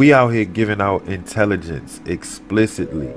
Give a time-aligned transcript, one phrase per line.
[0.00, 3.12] We out here giving out intelligence explicitly.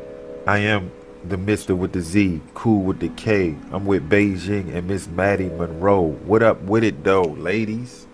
[0.45, 0.91] I am
[1.23, 3.55] the Mister with the Z, cool with the K.
[3.71, 6.07] I'm with Beijing and Miss Maddie Monroe.
[6.25, 8.05] What up with it though, ladies?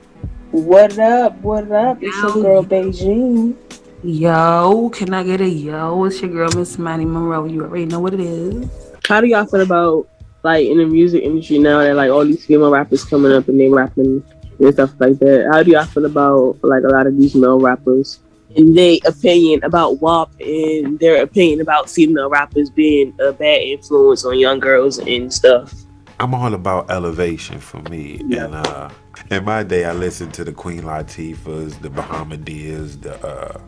[0.52, 1.36] What up?
[1.42, 1.98] What up?
[2.00, 3.56] It's your girl Beijing.
[4.03, 6.04] Yo, can I get a yo?
[6.04, 7.45] It's your girl Miss Maddie Monroe.
[7.45, 8.70] You already know what it is.
[9.08, 10.08] How do y'all feel about
[10.44, 13.59] like in the music industry now that like all these female rappers coming up and
[13.59, 14.23] they rapping
[14.59, 15.50] and stuff like that?
[15.52, 18.20] How do y'all feel about like a lot of these male rappers?
[18.55, 24.25] And their opinion about WAP and their opinion about female rappers being a bad influence
[24.25, 25.73] on young girls and stuff.
[26.19, 28.22] I'm all about elevation for me.
[28.25, 28.45] Yeah.
[28.45, 28.89] And uh
[29.30, 33.61] in my day I listened to the Queen Latifahs, the Bahamadias, the uh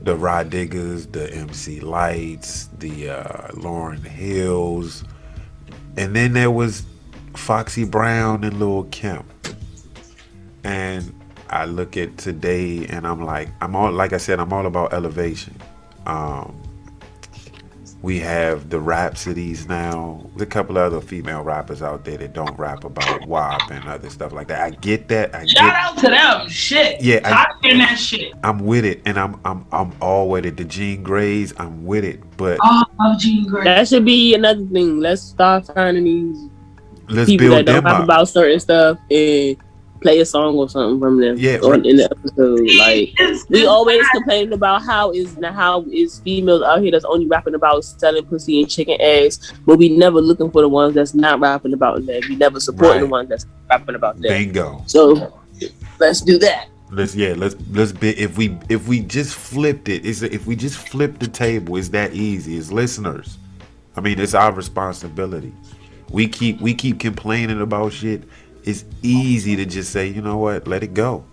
[0.00, 5.04] the Rah Diggas, the MC Lytes, the uh Lauryn Hills.
[5.96, 6.84] And then there was
[7.34, 9.24] Foxy Brown and Lil Kim.
[10.64, 11.12] And
[11.52, 14.92] I look at today and I'm like, I'm all like I said, I'm all about
[14.92, 15.54] elevation.
[16.06, 16.58] Um,
[18.00, 20.26] we have the Rapsodys now.
[20.30, 23.86] There's a couple of other female rappers out there that don't rap about WAP and
[23.88, 24.60] other stuff like that.
[24.60, 25.32] I get that.
[25.36, 25.74] I Shout get.
[25.74, 26.48] out to them.
[26.48, 27.00] Shit.
[27.00, 28.32] Yeah, I- Tired of hearing that shit.
[28.42, 30.56] I'm with it, and I'm I'm I'm all with it.
[30.56, 32.20] The Jean Graes, I'm with it.
[32.36, 33.64] But Oh, I love Jean Grae.
[33.64, 34.98] That should be another thing.
[34.98, 36.50] Let's start finding these
[37.08, 38.04] let's people build that don't them rap up.
[38.04, 39.56] about certain stuff and
[40.02, 41.36] play a song or something from them.
[41.38, 41.86] Yeah, on, right.
[41.86, 42.60] in the episode.
[42.78, 47.26] Like we always not- complain about how is how is females out here that's only
[47.26, 51.14] rapping about selling pussy and chicken eggs, but we never looking for the ones that's
[51.14, 52.24] not rapping about that.
[52.28, 54.28] We never supporting the ones that's rapping about that.
[54.28, 54.82] Bingo.
[54.86, 55.40] So
[55.98, 56.68] let's do that.
[56.90, 57.34] Let's yeah.
[57.36, 60.04] Let's let's be if we if we just flipped it.
[60.04, 61.76] Is if we just flipped the table.
[61.76, 62.58] It's that easy.
[62.58, 63.38] As listeners,
[63.96, 65.52] I mean, it's our responsibility.
[66.10, 68.24] We keep we keep complaining about shit.
[68.64, 71.24] It's easy to just say, you know what, let it go.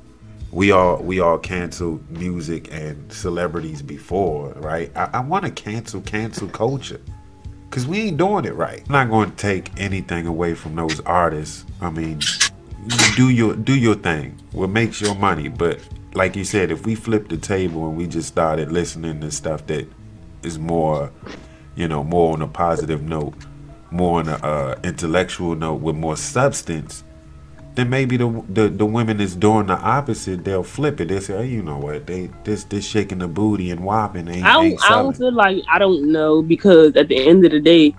[0.51, 4.91] We all we all canceled music and celebrities before, right?
[4.95, 7.01] I, I want to cancel cancel culture.
[7.69, 8.81] Cause we ain't doing it right.
[8.88, 11.66] I'm not going to take anything away from those artists.
[11.79, 12.19] I mean,
[13.16, 14.41] do your do your thing.
[14.53, 15.50] What makes your money?
[15.50, 15.79] But
[16.16, 19.68] like you said, if we flip the table and we just started listening to stuff
[19.68, 19.88] that
[20.44, 21.12] is more,
[21.75, 23.35] you know, more on a positive note,
[23.91, 27.03] more on a uh, intellectual note with more substance,
[27.79, 31.07] then maybe the, the the women that's doing the opposite, they'll flip it.
[31.07, 32.06] They'll say, oh, you know what?
[32.06, 35.63] They this this shaking the booty and whopping ain't, I don't, I don't feel like
[35.72, 37.95] I don't know because at the end of the day,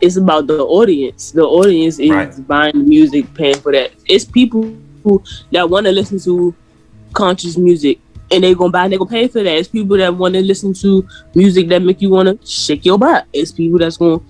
[0.00, 1.32] it's about the audience.
[1.32, 2.46] The audience is Right.
[2.46, 3.92] buying the music, paying for that.
[4.06, 6.54] It's people who that want to listen to
[7.14, 7.98] conscious music
[8.30, 9.56] and they gonna buy and they gonna pay for that.
[9.56, 13.26] It's people that want to listen to music that make you wanna shake your butt.
[13.32, 14.20] It's people that's gonna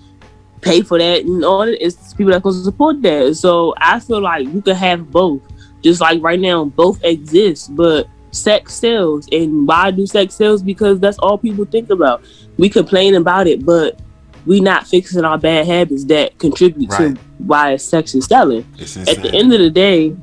[0.63, 1.83] pay for that and all that.
[1.83, 3.35] It's people that gonna support that.
[3.35, 5.41] So I feel like you can have both.
[5.83, 9.27] Just like right now, both exist, but sex sells.
[9.31, 10.63] And why do sex sells?
[10.63, 12.23] Because that's all people think about.
[12.57, 13.99] We complain about it, but
[14.45, 17.15] we not fixing our bad habits that contribute Right.
[17.15, 18.65] to why sex is selling
[19.07, 20.15] at the end of the day,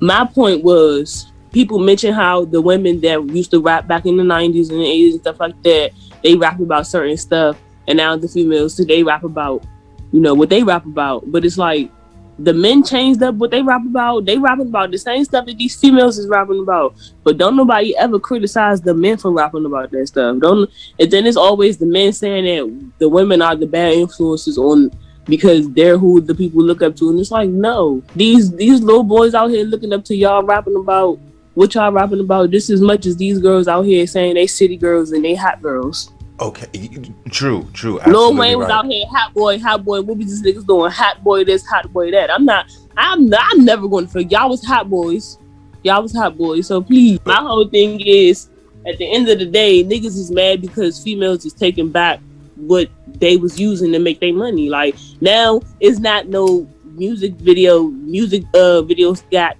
[0.00, 4.22] my point was people mention how the women that used to rap back in the
[4.22, 5.90] 90s and the 80s and stuff like that,
[6.22, 7.56] they rap about certain stuff.
[7.90, 9.66] And now the females today rap about,
[10.12, 11.24] you know, what they rap about.
[11.26, 11.90] But it's like
[12.38, 14.26] the men changed up what they rap about.
[14.26, 16.94] They rapping about the same stuff that these females is rapping about.
[17.24, 20.38] But don't nobody ever criticize the men for rapping about that stuff.
[20.38, 20.70] Don't
[21.00, 24.92] and then it's always the men saying that the women are the bad influences on
[25.24, 27.10] because they're who the people look up to.
[27.10, 30.76] And it's like, no, these these little boys out here looking up to y'all rapping
[30.76, 31.18] about
[31.54, 34.76] what y'all rapping about just as much as these girls out here saying they city
[34.76, 36.12] girls and they hot girls.
[36.40, 36.88] Okay,
[37.30, 38.00] true, true.
[38.06, 38.74] Lil Wayne was right.
[38.74, 40.00] out here, hot boy, hot boy.
[40.00, 40.90] What was these niggas doing?
[40.90, 42.30] Hot boy this, hot boy that.
[42.30, 42.66] I'm not.
[42.96, 43.28] I'm.
[43.28, 44.32] Not, I'm never going to forget.
[44.32, 45.38] Y'all was hot boys.
[45.82, 46.66] Y'all was hot boys.
[46.66, 48.48] So please, my whole thing is,
[48.86, 52.20] at the end of the day, niggas is mad because females is taking back
[52.56, 52.88] what
[53.18, 54.70] they was using to make their money.
[54.70, 57.84] Like now, it's not no music video.
[57.84, 59.58] Music uh videos got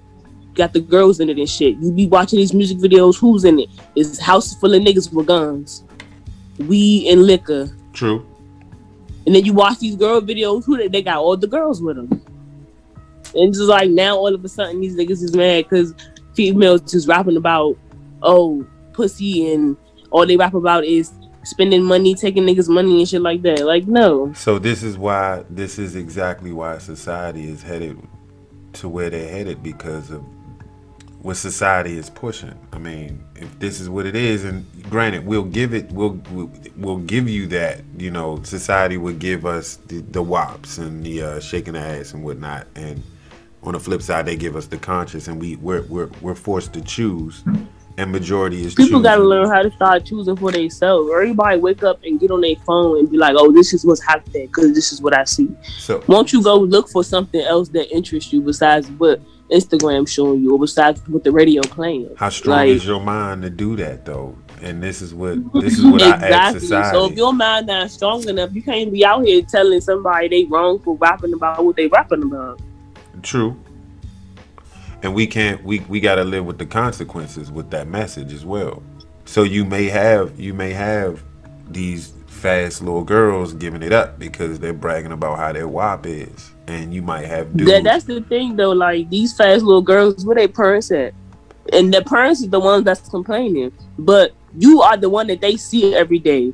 [0.55, 1.77] got the girls in it and shit.
[1.77, 3.19] You be watching these music videos.
[3.19, 3.69] Who's in it?
[3.97, 5.85] It's house full of niggas with guns,
[6.69, 7.69] weed and liquor.
[7.93, 8.27] True.
[9.27, 11.97] And then you watch these girl videos, who they, they got all the girls with
[11.97, 12.25] them.
[13.35, 15.95] And just like now, all of a sudden, these niggas is mad because
[16.35, 17.77] females just rapping about,
[18.23, 19.77] oh, pussy, and
[20.11, 21.13] all they rap about is
[21.45, 23.65] spending money, taking niggas' money and shit like that.
[23.65, 24.33] Like, no.
[24.33, 27.99] So this is why this is exactly why society is headed
[28.75, 30.25] to where they're headed because of
[31.23, 32.55] what society is pushing.
[32.73, 36.21] I mean, if this is what it is, and granted, we'll give it, we'll
[36.77, 37.83] we'll, give you that.
[37.99, 42.15] You know, society will give us the, the wops and the uh, shaking the ass
[42.15, 43.03] and whatnot, and
[43.63, 46.73] On the flip side, they give us the conscious, and we we're we're, we're forced
[46.75, 47.45] to choose,
[47.99, 49.03] and majority is People choosing.
[49.03, 51.11] gotta learn how to start choosing for themselves.
[51.13, 54.03] Everybody wake up and get on their phone and be like, "Oh, this is what's
[54.03, 57.69] happening because this is what I see." So Won't you go look for something else
[57.71, 59.21] that interests you besides what
[59.51, 62.09] Instagram showing you or besides what the radio playing?
[62.17, 64.37] how strong Like- is your mind to do that though?
[64.63, 66.99] And this is what this is what I ask Exactly.
[66.99, 70.45] So if your mind not strong enough, you can't be out here telling somebody they
[70.45, 72.61] wrong for rapping about what they rapping about.
[73.23, 73.57] True.
[75.03, 78.45] And we can't we we got to live with the consequences with that message as
[78.45, 78.83] well.
[79.25, 81.23] So you may have you may have
[81.71, 86.51] these fast little girls giving it up because they're bragging about how their wop is,
[86.67, 87.71] and you might have dudes.
[87.71, 88.73] That, that's the thing though.
[88.73, 91.13] Like these fast little girls, where they parents at?
[91.73, 93.73] And the parents is the ones that's complaining.
[93.99, 96.53] But you are the one that they see every day.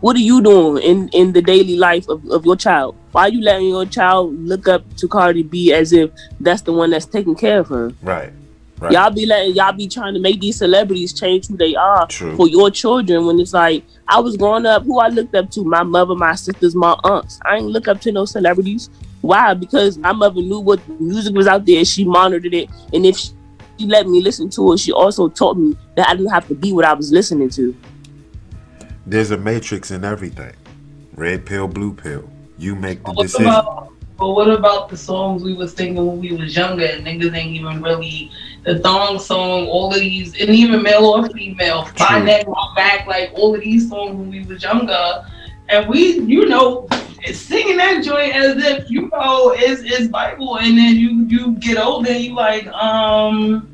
[0.00, 2.96] What are you doing in in the daily life of, of your child?
[3.12, 6.10] Why are you letting your child look up to Cardi B as if
[6.40, 7.92] that's the one that's taking care of her?
[8.02, 8.32] right.
[8.80, 8.92] Right.
[8.92, 12.36] Y'all be letting y'all be trying to make these celebrities change who they are True.
[12.36, 15.64] for your children when it's like I was growing up, who I looked up to,
[15.64, 17.38] my mother, my sisters, my aunts.
[17.44, 18.90] I ain't look up to no celebrities.
[19.20, 19.54] Why?
[19.54, 23.30] Because my mother knew what music was out there, she monitored it, and if she,
[23.78, 26.54] she let me listen to it, she also taught me that I didn't have to
[26.54, 27.74] be what I was listening to.
[29.06, 30.54] There's a matrix in everything.
[31.14, 32.28] Red pill, blue pill.
[32.58, 33.93] You make the But what decision.
[34.16, 37.56] But what about the songs we was singing when we was younger and niggas ain't
[37.56, 38.30] even really
[38.62, 42.06] the thong song, all of these, and even male or female, True.
[42.08, 45.26] my neck, my back, like all of these songs when we was younger,
[45.68, 46.86] and we, you know,
[47.32, 51.76] singing that joint as if you know is is Bible, and then you you get
[51.76, 53.73] older, and you like, um.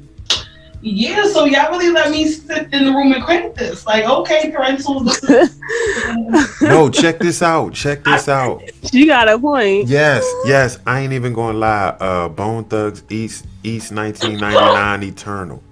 [0.82, 3.86] Yeah, so y'all really let me sit in the room and crank this.
[3.86, 5.04] Like, okay, parental.
[6.62, 7.74] no, check this out.
[7.74, 8.62] Check this out.
[8.90, 9.88] she got a point.
[9.88, 10.78] Yes, yes.
[10.86, 11.96] I ain't even gonna lie.
[12.00, 15.62] Uh, Bone Thugs East East 1999 Eternal.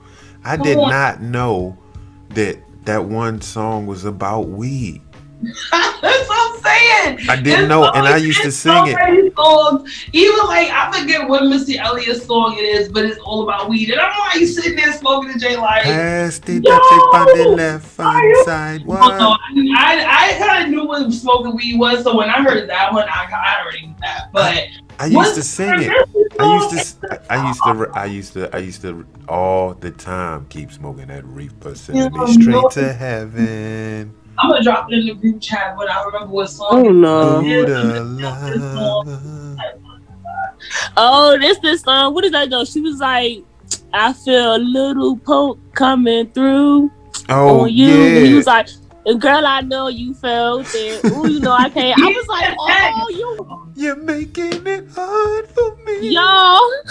[0.44, 1.76] I did not know
[2.30, 5.00] that that one song was about weed.
[5.70, 7.28] That's what I'm saying.
[7.30, 9.34] I didn't It's know, so- and I used to sing so it.
[9.36, 10.08] Songs.
[10.12, 13.90] Even like I forget what Missy Elliott song it is, but it's all about weed.
[13.90, 15.84] And I'm like sitting there smoking the J like.
[15.84, 16.60] Pass the!
[16.60, 18.82] Dutchie on the left Are hand side.
[18.88, 19.36] Oh, no,
[19.76, 22.92] I, I, I kind of knew what smoking weed was, so when I heard that
[22.92, 24.30] one, I, I already knew that.
[24.32, 24.64] But
[24.98, 25.92] I used to sing it.
[26.40, 30.46] I used to, I used to, I used to, I used to all the time
[30.48, 34.14] keep smoking that reefer, sending Yeah, me straight to heaven.
[34.38, 36.68] I'm gonna drop it in the group chat when I remember what song.
[36.70, 37.42] Oh it no.
[40.96, 42.14] Oh, this this song.
[42.14, 42.64] What is that though?
[42.64, 43.42] She was like,
[43.92, 46.90] I feel a little poke coming through.
[47.28, 47.90] Oh on you.
[47.90, 48.68] And he was like,
[49.14, 51.04] girl, I know you felt it.
[51.06, 51.98] Ooh, you know I can't.
[52.00, 56.10] I was like, oh, you, You're making it hard for me.
[56.10, 56.70] y'all.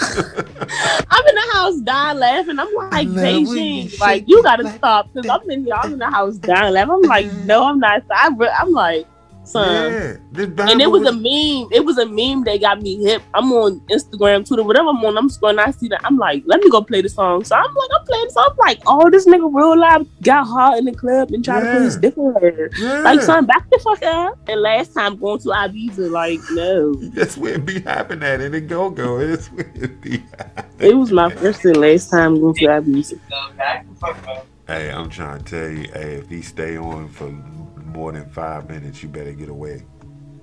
[1.10, 2.58] I'm in the house dying laughing.
[2.58, 5.98] I'm like, love you Beijing, like you gotta like stop because I'm in, I'm in
[5.98, 6.94] the house dying laughing.
[6.94, 8.02] I'm like, no, I'm not.
[8.10, 9.06] I, I'm like,
[9.48, 9.92] son.
[9.92, 11.68] Yeah, And it Bible was a meme.
[11.72, 13.22] It was a meme that got me hip.
[13.34, 15.16] I'm on Instagram, Twitter, whatever I'm on.
[15.18, 15.58] I'm scrolling.
[15.58, 16.00] I see that.
[16.04, 17.44] I'm like, let me go play the song.
[17.44, 18.48] So I'm like, I'm playing the song.
[18.50, 21.72] I'm like, oh, this nigga real life got hot in the club and tried to
[21.72, 22.00] put his Yeah.
[22.00, 22.70] dick on her.
[22.78, 23.00] yeah.
[23.00, 24.38] Like, son, back the fuck up.
[24.48, 26.94] And last time going to Ibiza, like, no.
[27.14, 29.18] That's where it be happening at in the go go.
[29.26, 30.18] That's where it be.
[30.38, 30.90] happening.
[30.90, 33.18] It was my first and last time going to Ibiza.
[33.28, 34.42] Go back the.
[34.66, 37.28] Hey, I'm trying to tell you, hey, if he stay on for
[37.88, 39.82] more than five minutes, you better get away.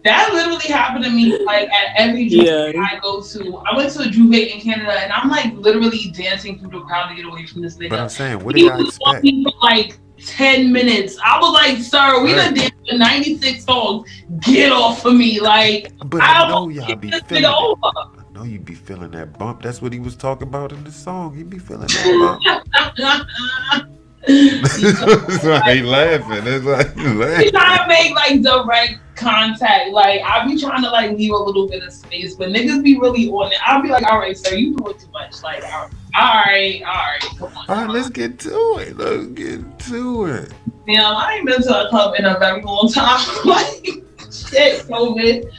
[0.03, 2.71] That literally happened to me like at every Yeah.
[2.77, 3.57] I go to.
[3.65, 7.09] I went to a J'ouvert in Canada and I'm like literally dancing through the crowd
[7.09, 7.89] to get away from this nigga.
[7.89, 9.25] But I'm saying, what do he y'all was expect?
[9.25, 11.17] talking for like 10 minutes.
[11.25, 12.55] I was like, sir, we done Right.
[12.55, 14.09] danced for 96 songs.
[14.41, 15.39] Get off of me.
[15.39, 17.79] Like, But I I know y'all be feeling over.
[17.83, 19.63] I know you be feeling that bump.
[19.63, 21.35] That's what he was talking about in the song.
[21.35, 23.89] He be feeling that bump.
[24.27, 26.43] That's why he laughing.
[26.43, 27.51] That's why he laughing.
[27.51, 29.91] trying to make like direct contact.
[29.91, 32.97] Like I be trying to like leave a little bit of space, but niggas be
[32.97, 33.57] really on it.
[33.65, 35.41] I'll be like, all right, sir, you doing too much.
[35.43, 37.65] Like, all right, all right, come on.
[37.69, 38.97] All right, let's get to it.
[38.97, 40.53] Let's get to it.
[40.87, 43.25] Damn, I ain't been to a club in a very long time.
[43.45, 43.85] like,
[44.31, 45.51] shit, COVID.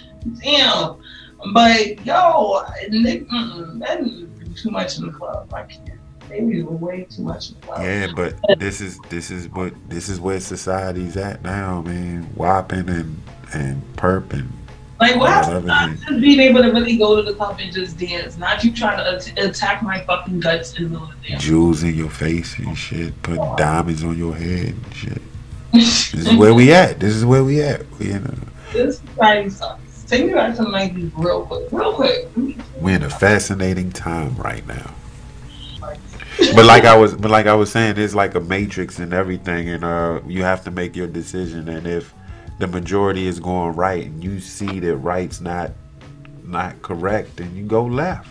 [0.43, 0.97] Damn.
[1.53, 4.01] But yo, mm-mm, that
[4.57, 5.53] too much in the club.
[5.55, 5.96] I can't.
[6.29, 7.51] They be way too much.
[7.79, 12.23] Yeah, but this is this is what this is where society's at now, man.
[12.35, 14.49] Whopping and and perping.
[14.99, 15.65] Like, what?
[15.65, 18.39] Not just being able to really go to the club and just dance.
[18.39, 21.43] Not you trying to at- attack my fucking guts in the middle of the dance.
[21.43, 23.21] Jewels in your face and shit.
[23.23, 23.57] Putting oh.
[23.57, 25.23] diamonds on your head and shit.
[25.73, 26.99] This is where we at.
[26.99, 27.89] This is where we at.
[27.99, 30.05] We in a, this society sucks.
[30.05, 31.69] Take me back to the 90s real quick.
[31.73, 32.29] Real quick.
[32.81, 34.95] We're in a fascinating time right now.
[36.39, 39.71] But like I was, but like I was saying, it's like a matrix and everything,
[39.71, 41.69] and uh, you have to make your decision.
[41.69, 42.13] And if
[42.59, 45.73] the majority is going right, and you see that right's not
[46.45, 48.29] not correct, then you go left.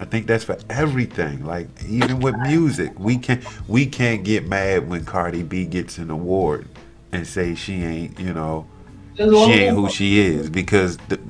[0.00, 1.44] I think that's for everything.
[1.46, 6.10] Like even with music, we can we can't get mad when Cardi B gets an
[6.10, 6.68] award
[7.12, 8.66] and say she ain't, you know,
[9.16, 11.20] she ain't who she is because the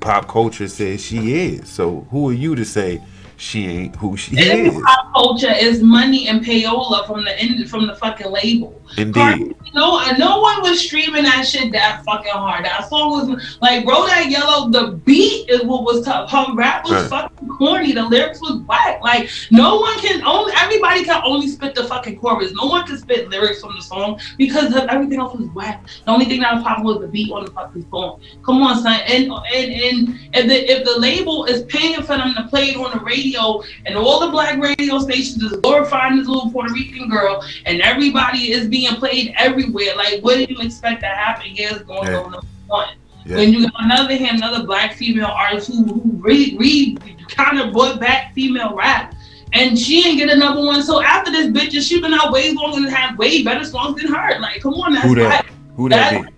[0.00, 1.68] pop culture says she is.
[1.68, 3.00] So who are you to say
[3.36, 4.82] she ain't who she And is?
[4.82, 8.80] pop culture is money and payola from the end from the fucking label.
[8.96, 9.54] Indeed.
[9.74, 12.64] No, and no one was streaming that shit that fucking hard.
[12.64, 14.68] That song was like, bro, that yellow.
[14.70, 16.30] The beat is what was tough.
[16.30, 17.10] Her rap was Right.
[17.10, 17.92] fucking corny.
[17.92, 19.00] The lyrics was whack.
[19.02, 20.52] Like, no one can only.
[20.56, 22.52] Everybody can only spit the fucking chorus.
[22.54, 25.84] No one can spit lyrics from the song because everything else was whack.
[26.04, 28.20] The only thing that was popping was the beat on the fucking song.
[28.44, 29.00] Come on, son.
[29.08, 32.76] And and and if the if the label is paying for them to play it
[32.76, 37.08] on the radio, and all the black radio stations is glorifying this little Puerto Rican
[37.08, 39.94] girl, and everybody is being played everywhere.
[39.96, 41.46] Like, what did you expect to happen?
[41.54, 42.14] Yeah, it's going Yeah.
[42.14, 42.88] go number one.
[43.24, 43.36] Yeah.
[43.36, 46.96] When you got on the hand, another black female artist who who re, re
[47.28, 49.14] kind of brought back female rap.
[49.52, 50.82] And she ain't get a number one.
[50.82, 54.12] So after this bitch, she been out way longer and have way better songs than
[54.12, 54.40] her.
[54.40, 55.46] Like, come on, that's Who that?
[55.76, 56.33] Who that be?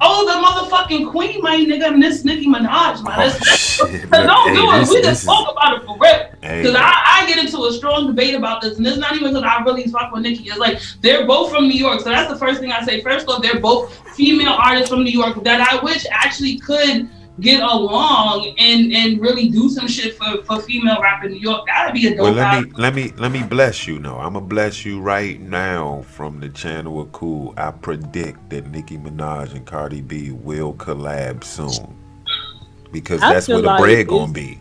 [0.00, 3.14] Oh, the motherfucking queen, my nigga, Miss Nicki Minaj, my.
[3.14, 4.10] Oh, That's, shit.
[4.10, 4.78] no, Hey, do it.
[4.80, 6.28] this- We just is- talk about it for real.
[6.42, 9.28] hey, Because I, I get into a strong debate about this, and it's not even
[9.32, 10.44] because I really fuck with Nicki.
[10.48, 13.00] It's like they're both from New York, so that's the first thing I say.
[13.02, 17.08] First off, they're both female artists from New York that I wish actually could
[17.40, 21.66] get along and and really do some shit for, for female rap in New York.
[21.66, 22.20] That'd be a dope.
[22.20, 22.70] Well, let album.
[22.70, 23.98] me let me let me bless you.
[23.98, 27.54] No, I'm gonna bless you right now from the channel of cool.
[27.56, 31.96] I predict that Nicki Minaj and Cardi B will collab soon
[32.92, 34.58] because I that's where the like bread it's- gonna be.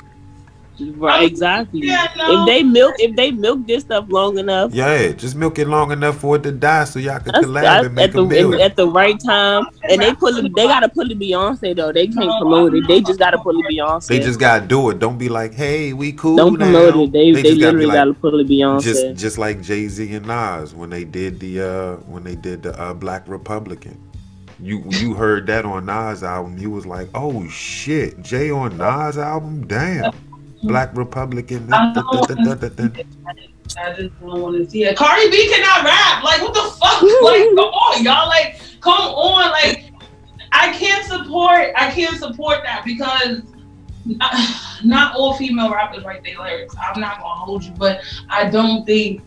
[0.79, 1.81] Right, exactly.
[1.81, 2.41] Yeah, no.
[2.41, 5.91] If they milk, if they milk this stuff long enough, Yeah, just milk it long
[5.91, 8.21] enough for it to die, so y'all can that's, collab that's and make at the
[8.21, 8.61] a million.
[8.61, 9.65] at the right time.
[9.83, 11.91] And they put it, they gotta put it Beyonce though.
[11.91, 12.87] They can't promote it.
[12.87, 14.07] They just gotta put it Beyonce.
[14.07, 14.99] They just gotta do it.
[14.99, 17.11] Don't be like, "Hey, we cool don't now." promote it.
[17.11, 18.83] They they, just gotta literally like, gotta put it Beyonce.
[18.83, 22.63] just just like Jay Z and Nas when they did the uh when they did
[22.63, 23.97] the uh, Black Republican.
[24.59, 29.17] You you heard that on Nas album, you was like, oh shit, Jay on Nas
[29.17, 30.13] album, damn.
[30.63, 31.71] Black Republican.
[31.73, 33.03] I da- da- da- da- da- da.
[33.77, 34.95] I just don't want to see it.
[34.97, 36.23] Cardi B cannot rap.
[36.23, 37.01] Like, what the fuck?
[37.01, 38.27] like, come on, y'all.
[38.27, 39.51] Like, come on.
[39.51, 39.91] Like,
[40.51, 41.71] I can't support.
[41.75, 43.41] I can't support that because
[44.21, 46.75] uh, not all female rappers write their lyrics.
[46.81, 49.21] I'm not gonna hold you, but I don't think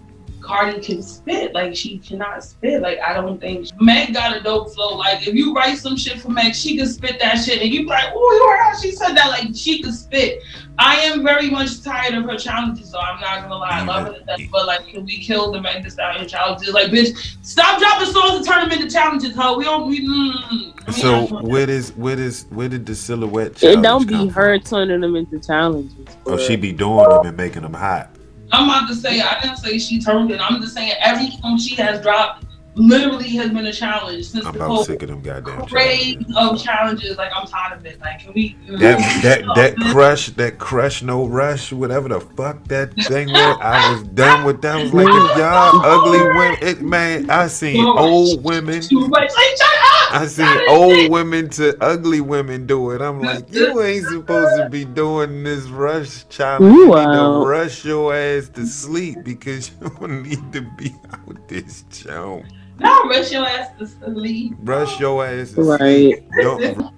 [0.46, 1.52] Cardi can spit.
[1.52, 2.80] Like, she cannot spit.
[2.80, 4.96] Like, I don't think Meg got a dope flow.
[4.96, 7.80] Like, if you write some shit for Meg, she can spit that shit, and you
[7.80, 9.28] be like, oh, you heard how she said that?
[9.28, 10.42] Like, she could spit.
[10.78, 13.80] I am very much tired of her challenges, so I'm not gonna lie.
[13.80, 16.72] I love her to death, but like, can we kill the Meg Thee Stallion challenges?
[16.74, 19.54] Like, bitch, stop dropping songs and turn them into challenges, huh?
[19.56, 19.88] We don't.
[19.88, 24.06] We, mm, So I- where does where does where did the silhouette it challenge don't
[24.06, 24.64] be her from?
[24.68, 26.06] turning them into challenges.
[26.26, 28.10] Oh, she be doing them and making them hot.
[28.52, 30.40] I'm about to say I didn't say she turned it.
[30.40, 34.56] I'm just saying every song she has dropped literally has been a challenge since I'm
[34.56, 36.36] the whole sick of them goddamn challenges.
[36.36, 37.16] of challenges.
[37.16, 38.00] Like, I'm tired of it.
[38.00, 38.56] Like, can we?
[38.76, 43.58] That that oh, that crush, that crush, no rush, whatever the fuck that thing was.
[43.60, 44.76] I was done with that.
[44.76, 47.30] I was like, y'all ugly women, it, man.
[47.30, 48.82] I seen old women.
[48.82, 49.30] Too much.
[49.34, 49.95] Like, shut up.
[50.16, 51.11] I seen That is old it.
[51.11, 53.02] women to ugly women do it.
[53.02, 56.75] I'm like, you ain't supposed to be doing this rush challenge.
[56.75, 57.12] You need Wow.
[57.12, 61.85] to uh, rush your ass to sleep because you don't need to be out this
[61.90, 62.46] jump.
[62.78, 64.54] Now rush your ass to sleep.
[64.61, 65.78] Rush your ass to Right.
[65.78, 66.30] sleep.
[66.40, 66.92] Don't,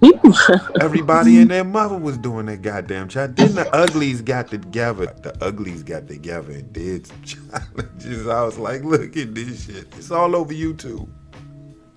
[0.81, 3.37] Everybody and their mother was doing that goddamn challenge.
[3.37, 5.07] Then the uglies got together.
[5.23, 8.27] The uglies got together and did some challenges.
[8.27, 9.87] I was like, look at this shit.
[9.97, 11.09] It's all over YouTube.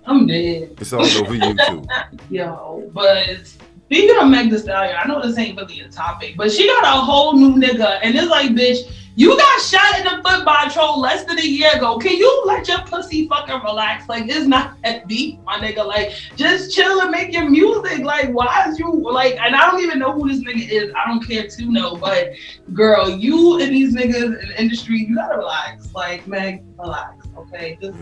[0.06, 0.74] I'm dead.
[0.78, 1.86] It's all over YouTube.
[2.30, 6.50] Yo, but speaking of Meg Thee Stallion, I know this ain't really a topic, but
[6.50, 10.22] she got a whole new nigga, and it's like, bitch, you got shot in the
[10.26, 11.98] foot by a troll less than a year ago.
[11.98, 14.08] Can you let your pussy fucking relax?
[14.08, 15.86] Like, it's not that deep, my nigga.
[15.86, 18.04] Like, just chill and make your music.
[18.04, 19.36] Like, why is you like?
[19.38, 20.92] And I don't even know who this nigga is.
[20.96, 22.30] I don't care to know, but
[22.72, 25.92] girl, you and these niggas in the industry, you gotta relax.
[25.92, 27.78] Like, Meg, relax, okay?
[27.82, 27.98] Just.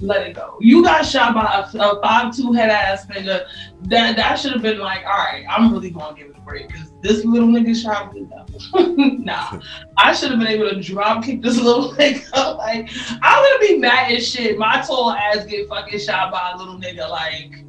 [0.00, 0.56] Let it go.
[0.60, 3.46] You got shot by a, a five two head ass nigga.
[3.84, 6.68] That that should have been like, all right, I'm really gonna give it a break
[6.68, 8.22] because this little nigga shot me.
[8.22, 8.94] No.
[8.96, 9.60] nah,
[9.96, 12.56] I should have been able to drop kick this little nigga.
[12.58, 12.90] Like,
[13.22, 14.58] I'm gonna be mad as shit.
[14.58, 17.08] My tall ass get fucking shot by a little nigga.
[17.08, 17.66] Like,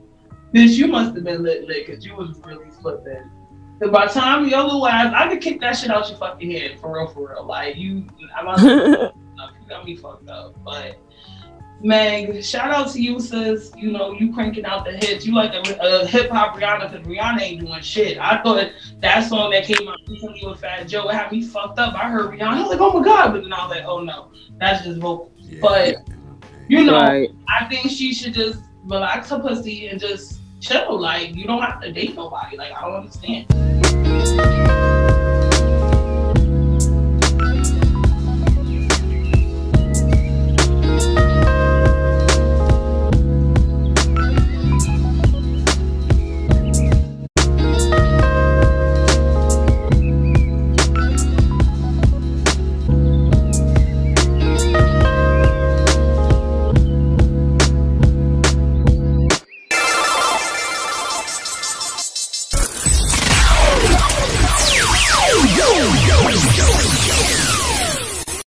[0.54, 3.30] Bitch, you must have been lit lit because you was really flipping.
[3.80, 6.50] Cause by the time your little ass, I could kick that shit out your fucking
[6.50, 7.46] head for real, for real.
[7.46, 8.60] Like you, I'm not,
[9.62, 10.56] you got me fucked up.
[10.64, 10.98] But
[11.82, 13.72] Meg, shout out to you, sis.
[13.78, 15.26] You know, you cranking out the hits.
[15.26, 18.18] You like a, a uh, hip hop Rihanna because Rihanna ain't doing shit.
[18.18, 21.94] I thought that song that came out recently with Fat Joe had me fucked up.
[21.94, 24.00] I heard Rihanna, I was like, oh my god, but then I was like, oh
[24.00, 25.32] no, that's just vocals.
[25.38, 26.10] Yeah, But
[26.68, 27.30] you know, right.
[27.48, 31.00] I think she should just relax her pussy and just chill.
[31.00, 32.58] Like you don't have to date nobody.
[32.58, 34.97] Like I don't understand.